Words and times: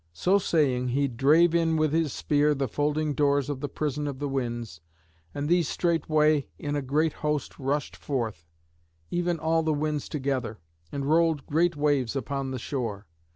So 0.13 0.39
saying 0.39 0.87
he 0.87 1.07
drave 1.07 1.53
in 1.53 1.77
with 1.77 1.93
his 1.93 2.11
spear 2.11 2.55
the 2.55 2.67
folding 2.67 3.13
doors 3.13 3.51
of 3.51 3.59
the 3.59 3.69
prison 3.69 4.07
of 4.07 4.17
the 4.17 4.27
winds, 4.27 4.81
and 5.31 5.47
these 5.47 5.67
straightway 5.69 6.47
in 6.57 6.75
a 6.75 6.81
great 6.81 7.13
host 7.21 7.59
rushed 7.59 7.95
forth, 7.95 8.47
even 9.11 9.37
all 9.39 9.61
the 9.61 9.73
winds 9.73 10.09
together, 10.09 10.57
and 10.91 11.05
rolled 11.05 11.45
great 11.45 11.75
waves 11.75 12.15
upon 12.15 12.49
the 12.49 12.57
shore. 12.57 13.05